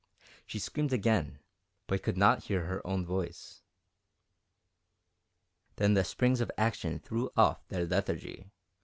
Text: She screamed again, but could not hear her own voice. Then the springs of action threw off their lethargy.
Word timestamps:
She 0.47 0.57
screamed 0.57 0.91
again, 0.93 1.37
but 1.85 2.01
could 2.01 2.17
not 2.17 2.45
hear 2.45 2.65
her 2.65 2.81
own 2.87 3.05
voice. 3.05 3.61
Then 5.75 5.93
the 5.93 6.03
springs 6.03 6.41
of 6.41 6.49
action 6.57 6.97
threw 6.97 7.29
off 7.37 7.67
their 7.67 7.85
lethargy. 7.85 8.49